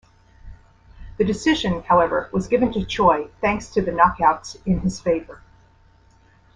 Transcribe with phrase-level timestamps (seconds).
[1.17, 5.43] The decision, however, was given to Choi thanks to the knockouts in his favor.